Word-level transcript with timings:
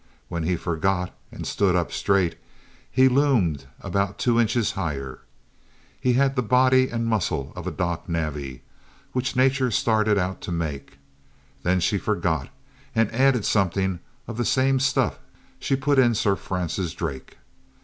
When 0.29 0.41
he 0.41 0.55
forgot, 0.55 1.13
and 1.31 1.45
stood 1.45 1.75
up 1.75 1.91
straight, 1.91 2.35
he 2.89 3.07
loomed 3.07 3.67
about 3.81 4.17
two 4.17 4.39
inches 4.39 4.71
higher. 4.71 5.19
He 5.99 6.13
had 6.13 6.35
the 6.35 6.41
body 6.41 6.89
and 6.89 7.05
muscles 7.05 7.53
of 7.55 7.67
a 7.67 7.71
dock 7.71 8.09
navvy, 8.09 8.63
which 9.13 9.35
Nature 9.35 9.69
started 9.69 10.17
out 10.17 10.41
to 10.41 10.51
make. 10.51 10.97
Then 11.61 11.79
she 11.79 11.99
forgot 11.99 12.49
and 12.95 13.13
added 13.13 13.45
something 13.45 13.99
of 14.27 14.37
the 14.37 14.43
same 14.43 14.79
stuff 14.79 15.19
she 15.59 15.75
put 15.75 15.99
in 15.99 16.15
Sir 16.15 16.35
Francis 16.35 16.93
Drake. 16.93 17.37